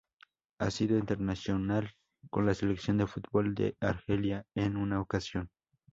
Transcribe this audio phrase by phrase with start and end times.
[0.59, 1.91] Ha sido internacional
[2.31, 5.51] con la selección de fútbol de Argelia en una ocasión.